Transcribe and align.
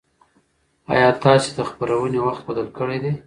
ایا 0.93 1.09
تاسي 1.23 1.49
د 1.55 1.59
خپرونې 1.69 2.19
وخت 2.25 2.41
بدل 2.49 2.67
کړی 2.77 2.97
دی؟ 3.03 3.11